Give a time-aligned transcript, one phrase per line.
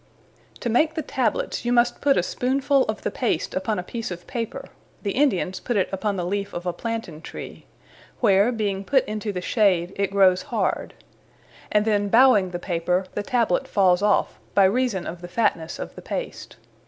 [0.61, 4.09] To make the Tablets you must put a spoonfull of the Paste upon a piece
[4.09, 4.69] of paper,
[5.03, 7.67] the Indians put it upon the leaf of a Planten tree;
[8.19, 10.95] where, being put into the shade, it growes hard;
[11.71, 15.93] and then bowing the paper, the Tablet falls off, by reason of the fatnesse of
[15.93, 16.55] the paste.